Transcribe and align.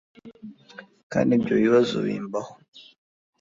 kandi 1.11 1.31
ibyo 1.37 1.55
bibazo 1.63 1.95
bimbaho 2.07 2.53